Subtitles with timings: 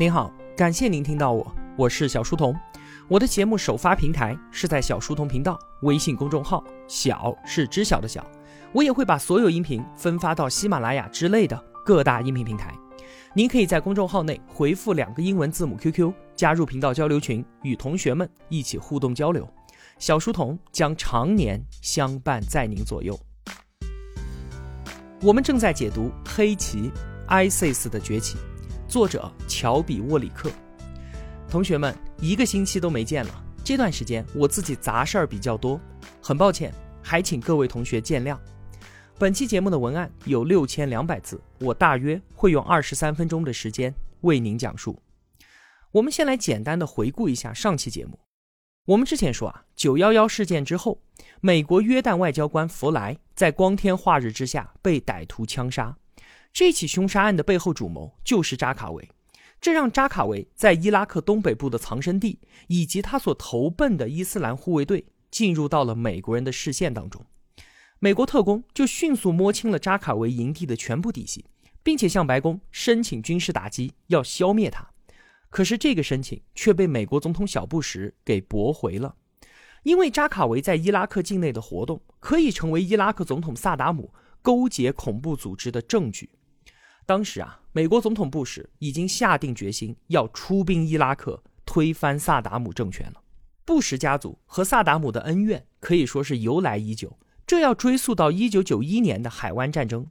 [0.00, 2.54] 您好，感谢您听到我，我是小书童。
[3.08, 8.24] 我的节目首发平台是在小书童频道微信公众号，小是知晓的小。
[8.72, 12.72] 我也会把所有音频分发到喜马拉雅之类的各大音频平台。
[13.34, 19.48] 您可以在公众号内回复两个英文字母 QQ，加入频道交流群，与同学们一起互动交流。
[19.98, 23.18] 小书童将常年相伴在您左右。
[25.22, 26.88] 我们正在解读黑旗
[27.26, 28.38] ISIS 的崛起。
[28.88, 30.50] 作者乔比沃里克，
[31.46, 33.44] 同学们一个星期都没见了。
[33.62, 35.78] 这段时间我自己杂事儿比较多，
[36.22, 38.38] 很抱歉，还请各位同学见谅。
[39.18, 44.98] 本期节目的文案有六千两百字，我大约会用二十三分钟的时间为您讲述。
[45.92, 48.18] 我们先来简单的回顾一下上期节目。
[48.86, 50.98] 我们之前说啊，九幺幺事件之后，
[51.42, 55.94] 美国约旦外交官弗莱在光天化日之下被歹徒枪杀。
[56.58, 59.08] 这起凶杀案的背后主谋就是扎卡维，
[59.60, 67.24] 这让扎卡维在伊拉克东北部的藏身地以及他所投奔的伊斯兰护卫队进入到了美国人的视线当中。
[68.00, 71.44] 美国特工就迅速摸清了扎卡维营地的全部底细，
[71.84, 74.84] 并且向白宫申请军事打击，要消灭他。
[75.50, 79.14] 可是这个申请却被美国总统小布什给驳回了，
[79.84, 84.12] 因为扎卡维在伊拉克境内的活动可以成为伊拉克总统萨达姆
[84.42, 86.28] 勾结恐怖组织的证据。
[87.08, 93.22] 当时啊，美国总统布什已经下定决心要出兵伊拉克，推翻萨达姆政权了。
[93.64, 100.06] 布什家族和萨达姆的恩怨可以说是由来已久，这要追溯到一九九一年的海湾战争。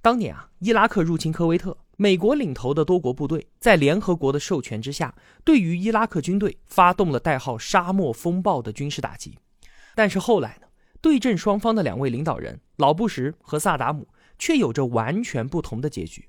[0.00, 5.12] 当年啊，伊拉克入侵科威特，美国领头的多国部队在联合国的授权之下，
[5.44, 9.36] 对于伊拉克军队发动了代号“沙漠风暴”的军事打击。
[9.96, 10.68] 但是后来呢，
[11.00, 14.06] 对阵双方的两位领导人老布什和萨达姆。
[14.40, 16.28] 却有着完全不同的结局。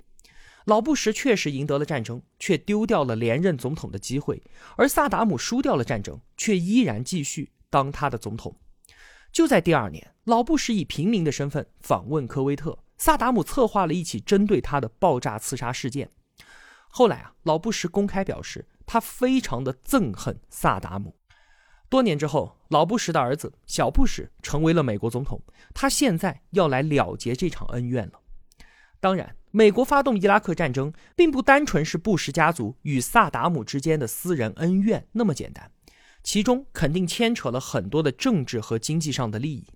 [0.65, 4.43] 老布什确实赢得了战争，却丢掉了连任总统的机会；
[4.77, 8.55] 而萨达姆输掉了战争，却依然继续当他的总统。
[9.31, 16.11] 就在第二年，老布什以平民的身份访问科威特，萨达姆策划了一起针对他的爆炸刺杀事件。
[16.89, 21.15] 后来啊，老布什公开表示，他非常的憎恨萨达姆。
[21.91, 25.41] 多年之后，老布什的儿子小布什成为了美国总统。
[25.73, 28.21] 他现在要来了结这场恩怨了。
[29.01, 35.69] 当然，美国发动伊拉克战争，并不单纯是布什家族与萨达姆之间的私人恩怨那么简单，
[36.23, 39.67] 其中肯定牵扯了很多的政治和经济上的利益。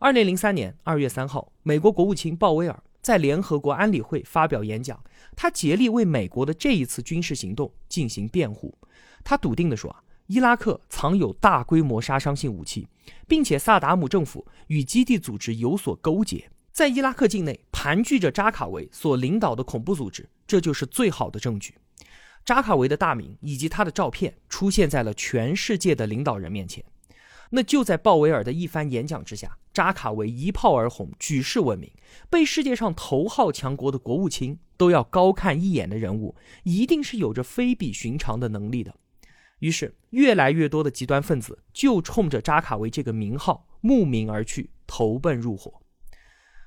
[0.00, 5.00] 二零零三年二月三号，美国国务卿鲍威尔在联合国安理会发表演讲，
[5.36, 8.76] 他竭力为美国的这一次军事行动进行辩护。
[9.22, 10.02] 他笃定地说啊。
[10.28, 12.86] 伊拉克藏有大规模杀伤性武器，
[13.26, 21.74] 并且萨达姆政府与基地组织有所勾结，在伊拉克境内盘踞着扎卡维所领导的恐怖组织，这就是最好的证据。
[22.44, 26.84] 扎卡维的大名以及他的照片出现在了全世界的领导人面前。
[27.48, 31.90] 那就在鲍威尔的一番演讲之下，扎卡维一炮而红，举世闻名，
[32.28, 38.94] 被世界上头号强国的国务卿都要高看一眼的人物，一定是有着非比寻常的能力的。
[39.58, 45.80] 于是，越来越多的极端分子就冲着扎卡维这个名号慕名而去，投奔入伙。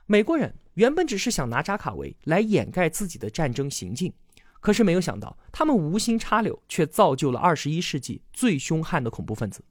[0.06, 4.14] 美国人原本只是想拿扎卡维来掩盖自己的战争行径，
[4.60, 9.64] 可是没有想到，他们无心插柳，却造就了二十一世纪最凶悍的恐怖分子。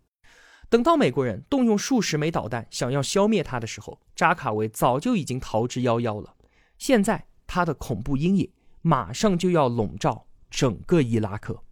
[0.70, 6.36] 等到美国人动用数十枚导弹想要消灭他的时候，扎卡维早就已经逃之夭夭了。
[6.78, 11.62] 现在，他的恐怖阴影马上就要笼罩整个伊拉克。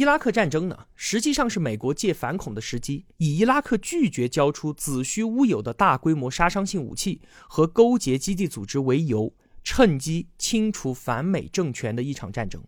[0.00, 12.64] 伊拉克战争呢，实际上是美国借反恐的时机，以伊拉克拒绝交出子虚乌有的大规模杀伤性武器和勾结基地组织为由，趁机清除反美政权的一场战争。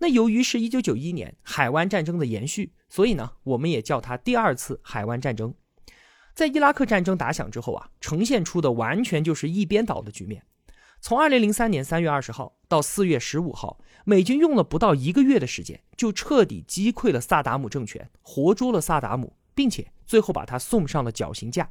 [0.00, 5.54] 那由于是一九九一年海湾战争的延续，所以呢，我们也叫它第二次海湾战争。
[6.34, 10.42] 在伊拉克战争打响之后啊，呈现出的完全就是一边倒的局面。
[11.00, 21.70] 从二零零三年三月二十号到四月十五号，美军用了不到一个月的时间，就彻底击溃了萨达姆政权，活捉了萨达姆，并且最后把他送上了绞刑架。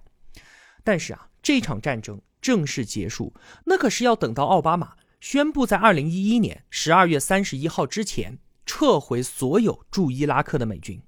[0.84, 3.34] 但是啊，这场战争正式结束，
[3.66, 11.02] 那可是要等到奥巴马宣布在二零一一年十二月三十一号之前撤回所有驻伊拉克的美军，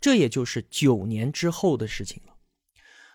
[0.00, 2.34] 这也就是九年之后的事情了。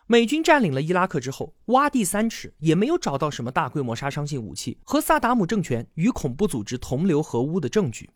[0.06, 8.10] 美军占领了伊拉克之后，挖地三尺也没有找到什么大规模杀伤性武器和萨达姆政权与恐怖组织同流合污的证据。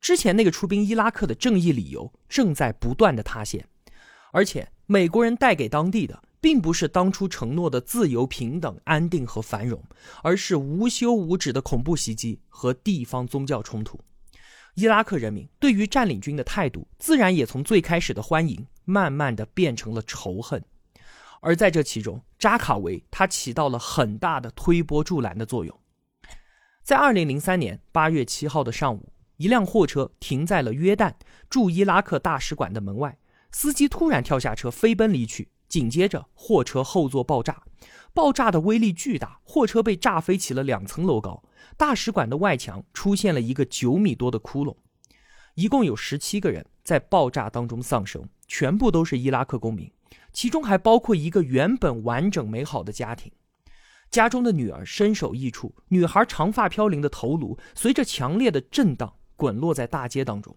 [0.00, 3.66] 之前那个出兵伊拉克的正义理由正在不断的塌陷，
[4.32, 9.82] 而且美国人带给当地的并不是当初承诺的自由、平等、安定和繁荣，
[10.22, 13.98] 而是无休无止的恐怖袭击和地方宗教冲突。
[14.74, 20.62] 伊拉克人民对于占领军的态度，自然也从最开始的欢迎，慢慢的变成了仇恨。
[21.44, 25.78] 而在这其中，扎卡维他起到了很大的推波助澜的作用。
[26.82, 31.12] 在二零零三年八月七号的上午，一辆货车停在了约旦
[31.50, 33.18] 驻伊拉克大使馆的门外，
[33.52, 35.50] 司机突然跳下车飞奔离去。
[35.68, 37.62] 紧接着，货车后座爆炸，
[38.14, 41.42] 爆炸的威力巨大，货车被炸飞起了两层楼高，
[41.76, 44.76] 大使馆的外墙出现了一个九米多的窟窿。
[45.56, 49.90] 一共有十七个人在爆炸当中丧生，全部都是伊拉克公民，
[50.32, 53.30] 其中还包括一个原本完整美好的家庭。
[54.10, 60.56] 家中的女儿身首异处，女孩长发飘零的头颅随着强烈的震荡滚落在大街当中。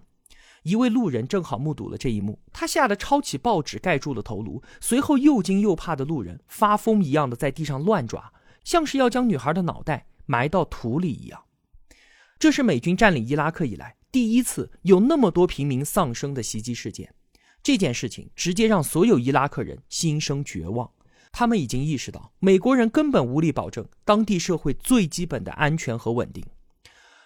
[0.64, 8.32] 一位路人正好目睹了这一幕，他吓得抄起报纸盖住了头颅，随后又惊又怕的路人发疯一样的在地上乱抓，
[8.64, 11.46] 像是要将女孩的脑袋埋到土里一样。
[12.38, 17.14] 这是美军占领伊拉克以来第一次有那么多平民丧生的袭击事件，
[17.68, 20.90] 这件事情直接让所有伊拉克人心生绝望，
[21.34, 26.42] 他们已经意识到美国人根本无力保证当地社会最基本的安全和稳定。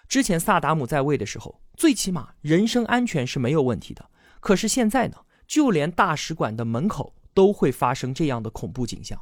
[0.08, 4.10] 之前萨达姆在位的时候，最起码人身安全是没有问题的。
[4.40, 9.16] 可是现在呢，就连大使馆的门口都会发生这样的恐怖景象。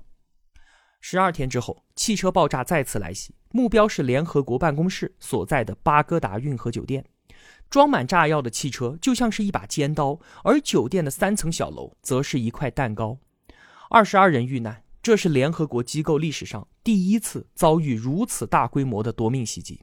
[1.02, 7.05] 十二天之后，汽车爆炸再次来袭，目标是联合国办公室所在的巴格达运河酒店。
[7.70, 13.19] 装满炸药的汽车就像是一把尖刀，而酒店的三层小楼则是一块蛋糕。
[13.88, 19.82] 二十二人遇难，这是联合国机构历史上第一次遭遇如此大规模的夺命袭击。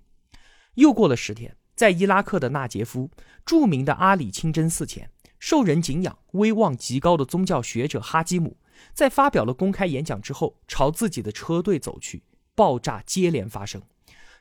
[0.73, 3.09] 又过了十天，在伊拉克的纳杰夫，
[3.45, 5.09] 著名的阿里清真寺前，
[5.39, 8.57] 受人敬仰、威望极高的宗教学者哈基姆，
[8.93, 12.23] 在发表了公开演讲之后，朝自己的车队走去，
[12.53, 13.81] 爆炸接连发生。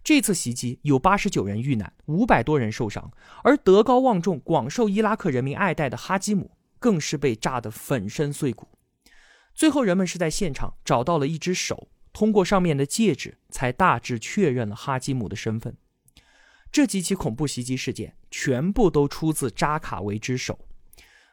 [0.06, 3.10] 这次袭击有八十九人遇难，五百多人受伤，
[3.42, 8.68] 而德高望重、广受伊拉克人民爱戴的哈基姆，更是被炸得粉身碎骨。
[9.52, 15.76] 最后，人们是在现场找到了一只手，通过上面的戒指，才大致确认了哈基姆的身份。
[16.70, 20.56] 这几起恐怖袭击事件全部都出自扎卡维之手。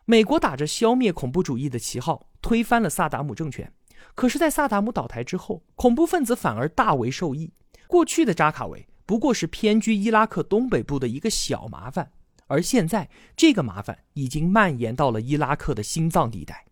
[0.05, 3.71] 美国打着消灭恐怖主义的旗号，推翻了萨达姆政权。
[4.15, 7.53] 可是，在萨达姆倒台之后，恐怖分子反而大为受益。
[7.93, 12.11] 过去的扎卡维不过是偏居伊拉克东北部的一个小麻烦，
[12.47, 13.07] 而现在
[13.37, 16.65] 这个麻烦已经蔓延到了伊拉克的心脏地带。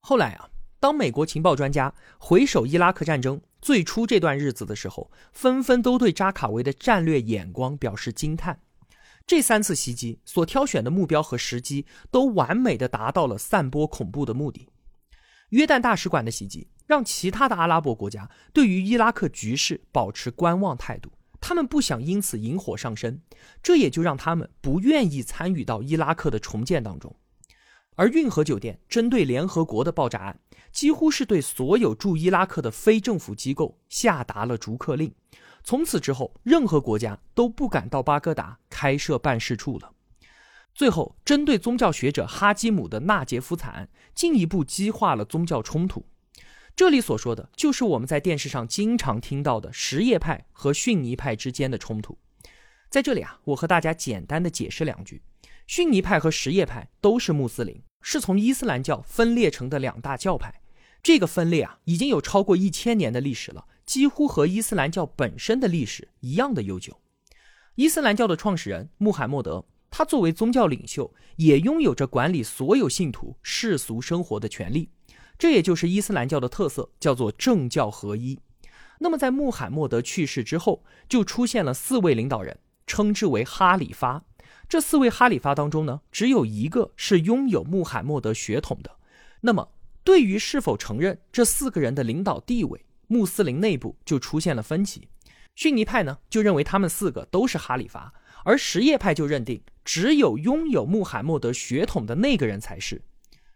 [0.00, 0.50] 后来啊，
[0.80, 3.40] 当美国情报专家回首伊拉克战争。
[3.62, 8.60] 最初这段日子的时候，纷纷都对扎卡维的战略眼光表示惊叹。
[9.28, 14.68] 这三次袭击所挑选的目标和时机，都完美的达到了散播恐怖的目的。
[15.50, 23.22] 约旦大使馆的袭击，让其他的阿拉伯国家对于伊拉克局势保持观望态度，他们不想因此引火上身，
[23.62, 27.14] 这也就让他们不愿意参与到伊拉克的重建当中。
[27.94, 30.40] 而运河酒店针对联合国的爆炸案。
[30.70, 35.12] 几乎是对所有驻伊拉克的非政府机构下达了逐客令，
[35.64, 39.90] 从此之后，任何国家都不敢到巴格达开设办事处了。
[40.74, 46.04] 最后，针对宗教学者哈基姆的纳杰夫惨案，进一步激化了宗教冲突。
[46.78, 52.16] 这里所说的就是我们在电视上经常听到的什叶派和逊尼派之间的冲突。
[52.88, 55.20] 在这里啊，我和大家简单的解释两句：
[55.66, 57.82] 逊尼派和什叶派都是穆斯林。
[58.00, 60.60] 是从伊斯兰教分裂成的两大教派，
[61.02, 67.00] 这个分裂啊已经有超过一千年的历史了，几乎和伊斯兰教本身的历史一样的悠久。
[67.74, 74.88] 伊斯兰教的创始人穆罕默德，他作为宗教领袖，也拥有着管理所有信徒世俗生活的权利，
[75.38, 78.38] 这也就是伊斯兰教的特色，叫做政教合一。
[78.98, 84.24] 那么在穆罕默德去世之后，就出现了四位领导人，称之为哈里发。
[84.68, 88.90] 这四位哈里发当中呢，只有一个是拥有穆罕默德血统的。
[89.40, 89.68] 那么，
[90.02, 95.08] 对于是否承认这四个人的领导地位，穆斯林内部就出现了分歧。
[95.54, 98.12] 逊尼派呢，就认为他们四个都是哈里发，
[98.44, 103.00] 而什叶派就认定只有拥有穆罕默德血统的那个人才是。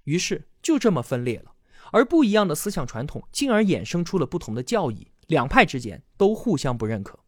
[0.05, 1.53] 于是就这么分裂了。
[1.93, 7.21] 而不一样的思想传统，进而衍生出了不同的教义，两派之间都互相不认可。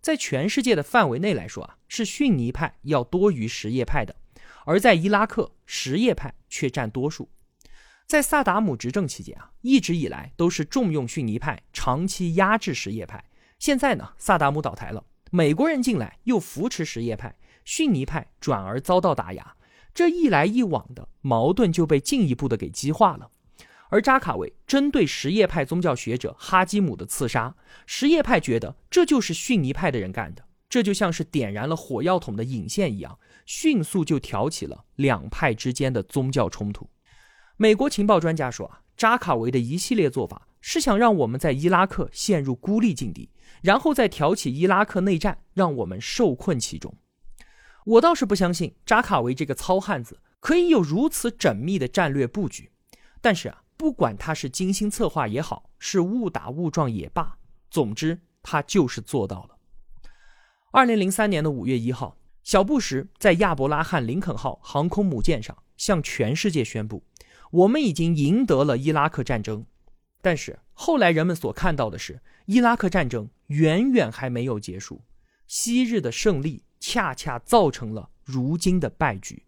[0.00, 4.16] 在全世界的范围内来说啊，是逊尼派要多于什叶派的，
[4.64, 7.28] 而在伊拉克，什叶派却占多数。
[8.06, 13.22] 在萨达姆执政期间啊，一直以来都是重用逊尼派，长期压制什叶派。
[13.58, 19.54] 现在呢，萨达姆倒台了，美国人进来又扶持什叶派，逊尼派转而遭到打压，
[19.92, 23.30] 这一来一往的矛盾就被进一步的给激化了。
[23.90, 27.54] 而扎卡维针对什叶派宗教学者哈基姆的刺杀，
[27.86, 36.88] 什叶派觉得这就是逊尼派的人干的，这就像是点燃了火药桶的引线一样，迅速就挑起了两派之间的宗教冲突。
[37.56, 43.28] 美国情报专家说啊，扎卡维的一系列做法是想让我们在伊拉克陷入孤立境地，
[43.60, 46.94] 然后再挑起伊拉克内战，让我们受困其中。
[47.84, 52.70] 我倒是不相信扎卡维这个糙汉子可以有如此缜密的战略布局，
[53.20, 57.38] 但是啊，不管他是精心策划也好，是误打误撞也罢，
[57.70, 59.56] 总之他就是做到了。
[60.70, 67.02] 二零零三年的五月一号，小布什在亚伯拉罕·林肯号航空母舰上向全世界宣布
[67.50, 69.64] ：“我们已经赢得了伊拉克战争。”
[70.20, 75.00] 但是后来人们所看到的是，伊拉克战争远远还没有结束，
[75.46, 79.42] 昔日的胜利恰恰造成了如今的败局。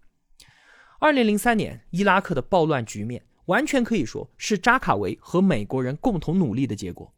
[1.01, 7.13] 二零零三年伊拉克的暴乱局面，完全可以说是扎卡维和美国人共同努力的结果。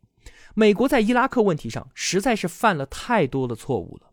[0.54, 4.10] 美国在伊拉克问题上实在是犯了太多的错误了。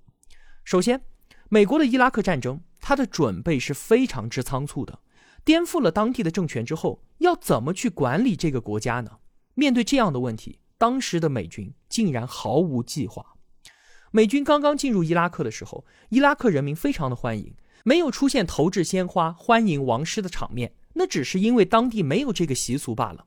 [0.63, 1.01] 首先，
[1.50, 5.00] 美国的伊拉克战争，它的准备是非常之仓促的。
[5.44, 9.18] 颠覆了当地的政权之后，要怎么去管理这个国家呢？
[9.53, 13.25] 面对这样的问题，当时的美军竟然毫无计划。
[14.12, 17.53] 美军刚刚进入伊拉克的时候，伊拉克人民非常的欢迎，
[17.84, 23.26] 没有出现投掷鲜花欢迎王师的场面，那只是因为当地没有这个习俗罢了。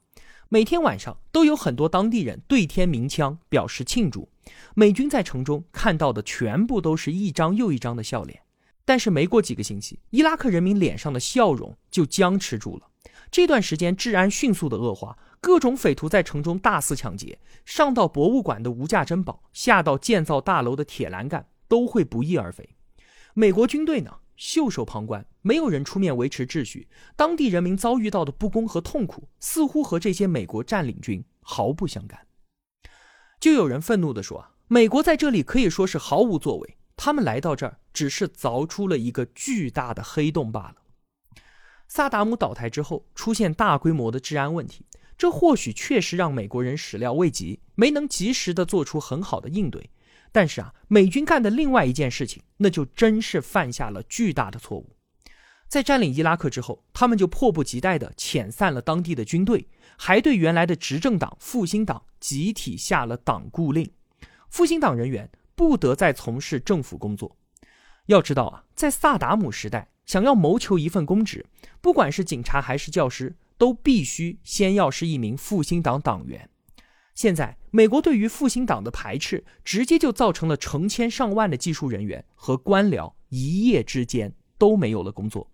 [0.49, 4.29] 每天晚上都有很多当地人对天鸣枪表示庆祝，
[4.75, 8.41] 美军在城中看到的全部都是一张又一张的笑脸。
[8.85, 12.91] 但是没过几个星期，伊拉克人民脸上的笑容就僵持住了。
[13.31, 22.77] 这段时间治安迅速的恶化，各种匪徒在城中大肆抢劫，上到博物馆的无价珍宝，下到建造大楼的铁栏杆，都会不翼而飞。
[23.33, 24.19] 美国军队呢？
[24.37, 26.89] 袖手旁观，没有人出面维持秩序。
[27.17, 32.27] 当地人民遭遇到的不公和痛苦，似乎和这些美国占领军毫不相干。
[33.41, 40.77] 就有人愤怒地说：“啊，美国在这里可以说是毫无作为，他们来到这儿只是凿出了一个巨大的黑洞罢了。”
[41.87, 44.87] 萨达姆倒台之后，出现大规模的治安问题，
[45.19, 49.91] 这或许确实让美国人始料未及，没能及时的做出很好的应对。
[50.35, 54.97] 但是啊，美军干的另外一件事情，那就真是犯下了巨大的错误。
[55.69, 63.89] 在占领伊拉克之后，他们就迫不及待地遣散了当地的军队，还对原来的执政党复兴党集体下了党固令，
[64.51, 67.37] 复兴党人员不得再从事政府工作。
[68.07, 71.47] 要知道啊，在萨达姆时代，想要谋求一份公职，
[71.81, 76.51] 不管是警察还是教师，都必须先要是一名复兴党党员。
[77.15, 85.49] 现在，美国对于复兴党的排斥，直接就造成了成千上万的技术人员和官僚一夜之间都没有了工作。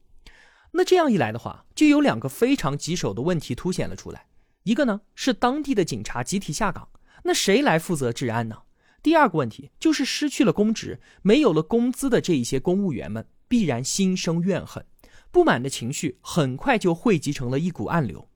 [0.72, 4.26] 那这样一来的话，就有两个非常棘手的问题凸显了出来：
[4.62, 6.88] 一个呢是当地的警察集体下岗，
[7.24, 8.62] 那谁来负责治安呢？
[9.02, 14.86] 第二个问题就是失去了公职、没有了工资的这一些公务员们，必然心生怨恨，
[15.30, 18.28] 不满的情绪很快就汇集成了一股暗流。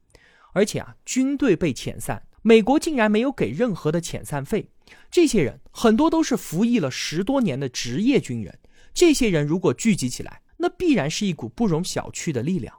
[0.52, 2.26] 而且啊，军队被遣散。
[2.46, 4.68] 美国竟然没有给任何的遣散费，
[5.10, 8.58] 这些人很多都是服役了十多年的职业军人。
[8.92, 12.78] 这些人如果聚集起来，那必然是一股不容小觑的力量。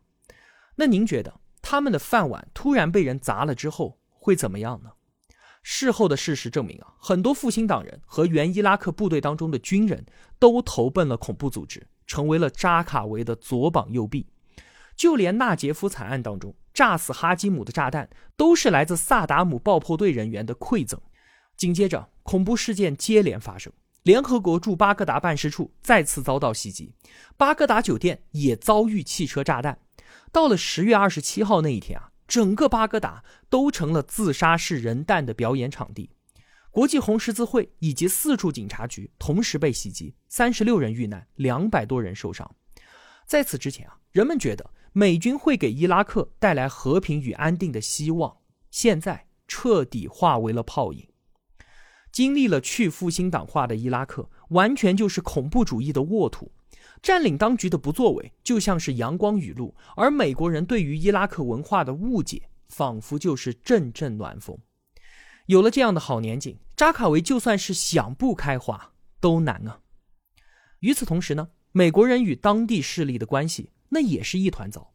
[0.75, 4.91] 那您觉得他们的饭碗突然被人砸了之后会怎么样呢？
[5.63, 10.05] 事后的事实证明啊，很多复兴党人和原伊拉克部队当中的军人
[10.37, 14.27] 都投奔了恐怖组织，成为了扎卡维的左膀右臂。
[14.95, 16.55] 就连纳杰夫惨案当中。
[16.75, 21.01] 炸死哈基姆的炸弹都是来自萨达姆爆破队人员的馈赠。
[21.55, 23.71] 紧接着，恐怖事件接连发生，
[24.03, 26.93] 联合国驻巴格达办事处再次遭到袭击，
[27.37, 29.79] 巴格达酒店也遭遇汽车炸弹。
[30.33, 36.09] 到了十月二十七号那一天啊，整个巴格达都成了自杀式人弹的表演场地。
[36.71, 42.53] 国际红十字会以及四处警察局同时被袭击，三十六人遇难，两百多人受伤。
[43.25, 44.69] 在此之前啊，人们觉得。
[44.97, 48.37] 美军会给伊拉克带来和平与安定的希望，
[48.71, 51.05] 现在彻底化为了泡影。
[52.13, 56.49] 经历了去复兴党化的伊拉克，完全就是恐怖主义的沃土。
[57.01, 64.57] 占领当局的不作为，就像是阳光雨露；而美国人对于伊拉克文化的误解，仿佛就是阵阵暖风。
[65.47, 69.81] 有了这样的好年景，扎卡维就算是想不开花都难啊。
[70.79, 73.71] 与此同时呢，美国人与当地势力的关系。
[73.89, 74.93] 那也是一团糟。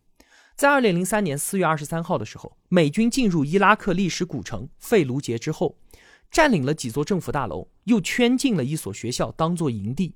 [0.56, 5.78] 在二零零三年四月二十三号的时候，美军进入伊拉克历史古城费卢杰之后，
[6.30, 10.14] 占领了几座政府大楼，又圈进了一所学校当做营地。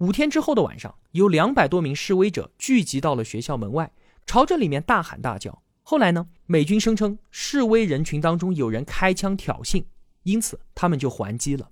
[0.00, 3.90] 五天之后的晚上，有两百多名示威者聚集到了学校门外，
[4.26, 5.62] 朝着里面大喊大叫。
[5.82, 9.84] 后来呢，美军声称示威人群当中有人开枪挑衅，
[10.24, 11.70] 因此他们就还击了。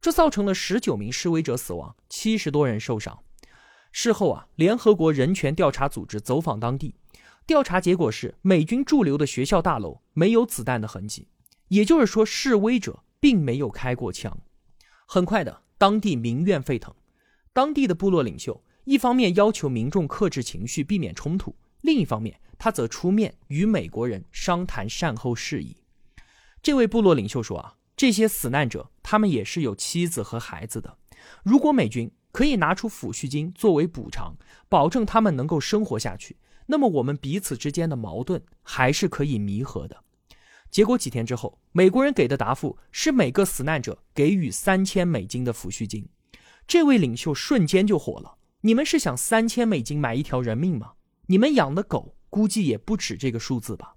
[0.00, 3.18] 这造成了十九名示威者死亡，七十多人受伤。
[3.90, 6.94] 事后啊，联合国人权调查组织走访当地，
[7.46, 11.26] 调查结果是美军驻留的学校大楼没有子弹的痕迹，
[11.68, 14.38] 也就是说示威者并没有开过枪。
[15.06, 16.94] 很快的，当地民怨沸腾，
[17.52, 25.76] 当地的部落领袖一方面要求民众克制情绪，避免冲突，另一方面他则出面与美国人商谈善后事宜。
[26.62, 30.98] 这位部落领袖说啊，这些死难者他们也是有妻子和孩子的，
[31.42, 32.10] 如果美军。
[32.32, 34.36] 可以拿出抚恤金作为补偿，
[34.68, 36.36] 保证他们能够生活下去。
[36.66, 39.96] 那么我们彼此之间的矛盾还是可以弥合的。
[40.70, 46.06] 结果几天之后，美国人给的答复是每个死难者给予三千美金的抚恤金。
[46.66, 50.92] 这位领袖瞬间就火了：“你们是想三千美金买一条人命吗？
[51.26, 53.94] 你们养的狗估计也不止这个数字吧？”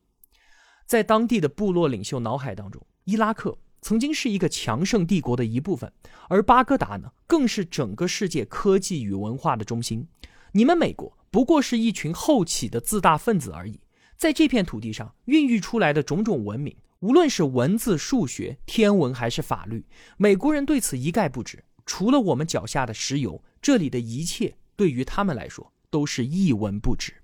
[0.88, 3.57] 在当地的部落领袖脑海当中，伊拉克。
[3.81, 5.91] 曾经是一个强盛帝国的一部分，
[6.29, 10.07] 而巴格达呢，更是整个世界科技与文化的中心。
[10.53, 13.79] 你们美国不过是一群后起的自大分子而已。
[14.15, 19.83] 在这片土地上孕育出来的种种文明，无论是文字、数学、天文还是法律，
[20.17, 21.63] 美国人对此一概不知。
[21.83, 27.15] 除了我们脚下的石油，这里的一切对于他们来说都是一文不值。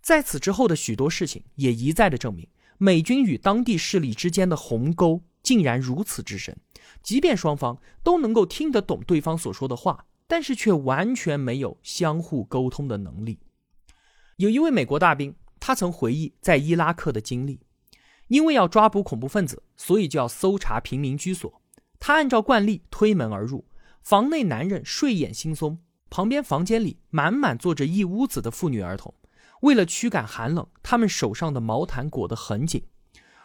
[0.00, 5.22] 在此之后的许多事情也一再的证明，美军与当地势力之间的鸿沟。
[5.42, 6.56] 竟然如此之深，
[7.02, 13.40] 即便双方都能够听得懂对方所说的话，但是却完全没有相互沟通的能力。
[14.36, 17.60] 有一位美国大兵，他曾回忆在伊拉克的经历：
[18.28, 21.60] 因为要抓捕恐怖分子，所以就要搜查平民居所。
[22.00, 23.64] 他按照惯例推门而入，
[24.02, 25.78] 房内男人睡眼惺忪，
[26.10, 29.14] 旁边房间里满满坐着一屋子的妇女儿童。
[29.60, 32.84] 为了驱赶寒冷，他们手上的毛毯裹得很紧。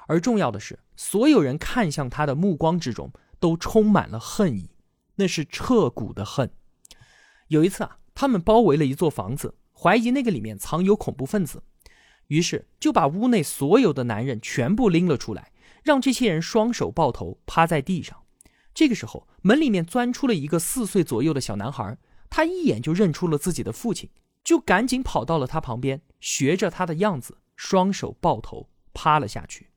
[0.07, 4.71] 而重要的是，所有人看向他的目光之中都充满了恨意，
[5.15, 6.49] 那是彻骨的恨。
[7.49, 11.61] 有一次啊，他们包围了一座房子，怀疑那个里面藏有恐怖分子，
[12.27, 15.51] 于是就把屋内所有的男人全部拎了出来，
[15.83, 18.23] 让这些人双手抱头趴在地上。
[18.73, 21.97] 这个时候，门里面钻出了一个四岁左右的小男孩，
[22.29, 24.09] 他一眼就认出了自己的父亲，
[24.43, 29.69] 就赶紧跑到了他旁边，学着他的样子，双手抱头趴了下去。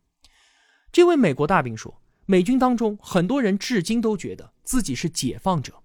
[0.92, 5.82] 这位美国大兵说：“美军当中很多人至今都觉得自己是解放者，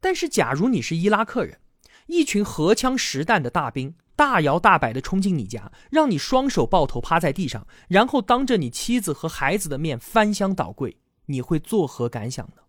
[0.00, 1.58] 但是假如你是伊拉克人，
[2.06, 12.62] 一群荷枪实弹的大兵大摇大摆地冲进你家，让你双手抱头趴在地上，然后当着你妻子和孩子的面翻箱倒柜，你会作何感想呢？”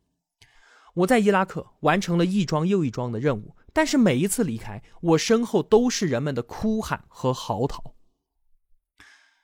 [0.96, 7.92] 我在伊拉克完成了一桩又一桩的任务，但是每一次离开，我身后都是人们的哭喊和嚎啕。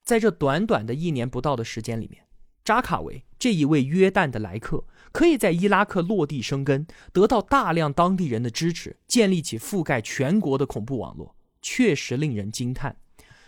[0.04, 2.24] 在这短短的一年不到的时间里面。
[2.64, 12.98] 扎卡维这一位约旦的来客，可以在伊拉克落地生根，得到大量当地人的支持，建立起覆盖全国的恐怖网络，确实令人惊叹。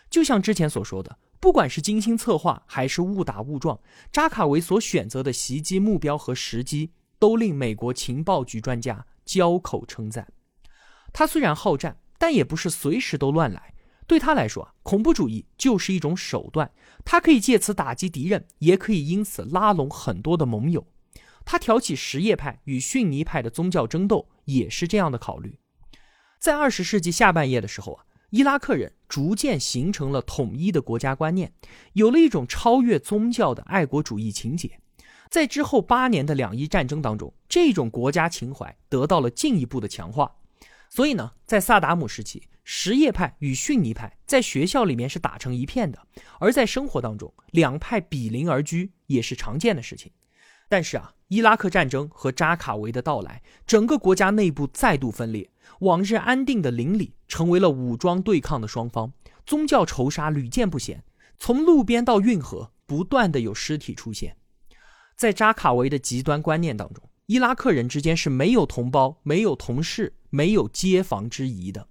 [0.09, 3.79] 就像之前所说的，不管是精心策划还是误打误撞，
[4.11, 10.27] 扎卡维所选择的袭击目标和时机，都令美国情报局专家交口称赞。
[11.11, 13.72] 他虽然好战，但也不是随时都乱来。
[14.07, 16.71] 对他来说啊，恐怖主义就是一种手段，
[17.05, 20.85] 他可以借此打击敌人，也可以因此拉拢很多的盟友。
[21.45, 25.59] 他挑起什叶派与逊尼派的宗教争斗，也是这样的考虑。
[26.39, 31.53] 在二十世纪下半叶的时候啊，伊拉克人逐渐形成了统一的国家观念，
[31.93, 34.79] 有了一种超越宗教的爱国主义情节。
[35.29, 40.31] 在之后八年的两伊战争当中，这种国家情怀得到了进一步的强化。
[40.95, 42.43] 所以呢，在萨达姆时期。
[42.63, 45.99] 什叶派与逊尼派在学校里面是打成一片的，
[46.39, 50.11] 而在生活当中，两派比邻而居也是常见的事情。
[50.69, 59.11] 但是啊，伊拉克战争和扎卡维的到来，整个国家内部再度分裂，往日安定的邻里成为了武装对抗的双方，
[59.47, 61.03] 宗教仇杀屡见不鲜，
[61.39, 64.37] 从路边到运河，不断的有尸体出现。
[65.17, 71.87] 在扎卡维的极端观念当中，伊拉克人之间是没有同胞、没有同事、没有街坊之谊的。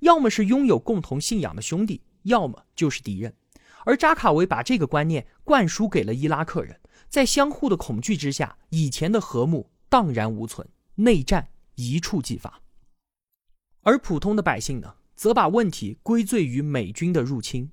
[0.00, 3.34] 要么是拥有共同信仰的兄弟，要么就是敌人。
[3.84, 12.62] 而扎卡维把这个观念灌输给了伊拉克人，在相互的恐惧之下，以前的和睦荡然无存，内战一触即发。
[13.82, 17.70] 而普通的百姓呢，则把问题归罪于美军的入侵。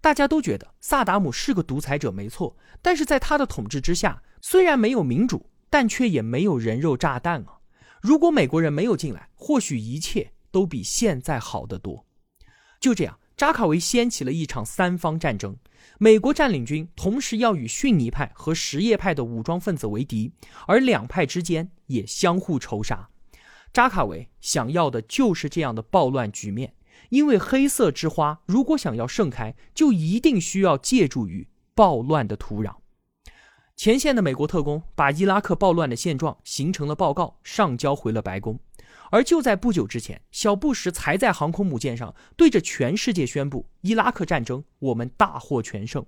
[0.00, 7.61] 大家都觉得萨达姆是个独裁者，没错，但是在他的统治之下，虽然没有民主，但却也没有人肉炸弹啊。
[8.02, 10.32] 如果美国人没有进来，或许一切。
[10.52, 12.04] 都比现在好得多。
[12.78, 15.56] 就这样，扎卡维掀起了一场三方战争。
[15.98, 20.30] 美国占领军同时要与逊尼派和什叶派的武装分子为敌，
[20.66, 23.08] 而两派之间也相互仇杀。
[23.72, 26.74] 扎卡维想要的就是这样的暴乱局面，
[27.08, 32.81] 因为黑色之花如果想要盛开，就一定需要借助于暴乱的土壤。
[33.74, 38.58] 前线的美国特工把伊拉克暴乱的现状形成了报告，上交回了白宫。
[39.10, 46.04] 而就在不久之前，小布什才在航空母舰上对着全世界宣布：伊拉克战争我们大获全胜。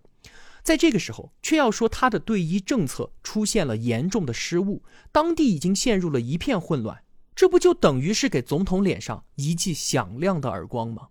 [0.63, 7.03] 在这个时候，却要说他的对伊政策出现了严重的失误，当地已经陷入了一片混乱。
[7.35, 11.09] 这不就等于是给总统脸上一记响亮的耳光吗？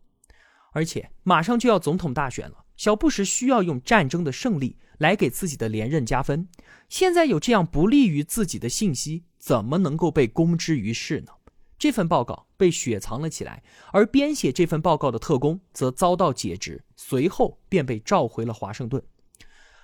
[0.71, 6.47] 而且马上就要总统大选了，小布什需要用战争的胜利来给自己的连任加分。
[6.89, 11.33] 现在有这样不利于自己的信息，怎么能够被公之于世呢？
[11.77, 19.03] 这份报告被雪藏了起来，而编写这份报告的特工则遭到解职，随后便被召回了华盛顿。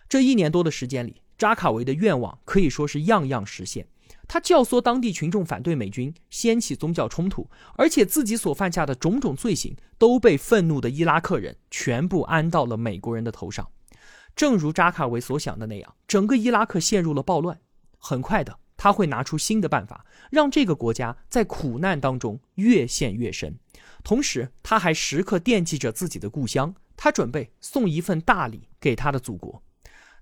[0.07, 3.87] 这一年多的时间里，扎卡维的愿望可以说是样样实现。
[4.27, 13.67] 他教唆当地群众反对美军，掀起宗教冲突，而且自己所犯下的种种罪行都被愤怒的伊拉克人全部安到了美国人的头上。
[14.39, 17.59] 正如扎卡维所想的那样，整个伊拉克陷入了暴乱。
[17.97, 23.59] 很快的，他会拿出新的办法，让这个国家在苦难当中越陷越深。
[24.01, 29.61] 同时，他还时刻惦记着自己的故乡，他准备送一份大礼给他的祖国。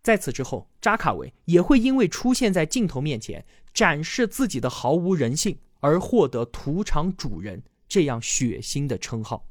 [0.02, 9.46] 在此之后，扎卡维也会因为出现在镜头面前展示自己的毫无人性而获得“屠场主人”这样血腥的称号。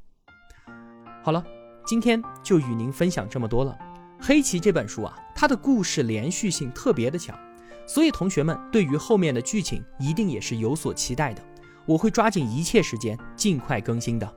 [1.23, 1.41] 好了，
[1.85, 3.71] 今天就与您分享这么多了。
[4.19, 7.37] 《黑棋》这本书啊，它的故事连续性特别的强，
[7.85, 11.41] 所以同学们对于后面的剧情一定也是有所期待的。
[11.85, 14.29] 我会抓紧一切时间尽快更新的。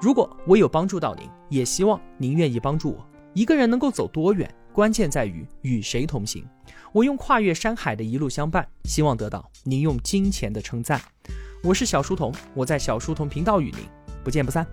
[0.00, 3.06] 如果我有帮助到您，也希望您愿意帮助我。
[3.34, 4.52] 一个人能够走多远？
[4.72, 6.42] 关键在于与谁同行。
[6.92, 11.00] 我用跨越山海的一路相伴，希望得到您用金钱的称赞。
[11.62, 13.80] 我是小书童，我在小书童频道与您
[14.24, 14.66] 不见不散。